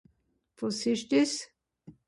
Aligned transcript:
Wàs 0.57 0.79
ìsch 0.91 1.05
dìs? 1.11 1.33